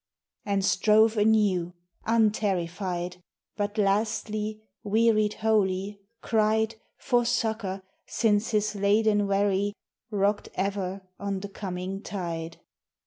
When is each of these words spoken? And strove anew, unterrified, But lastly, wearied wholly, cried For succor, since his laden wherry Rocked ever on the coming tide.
And 0.45 0.65
strove 0.65 1.15
anew, 1.15 1.75
unterrified, 2.07 3.17
But 3.55 3.77
lastly, 3.77 4.63
wearied 4.83 5.35
wholly, 5.45 6.01
cried 6.23 6.73
For 6.97 7.23
succor, 7.23 7.83
since 8.07 8.49
his 8.49 8.73
laden 8.73 9.27
wherry 9.27 9.73
Rocked 10.09 10.49
ever 10.55 11.03
on 11.19 11.41
the 11.41 11.49
coming 11.49 12.01
tide. 12.01 12.59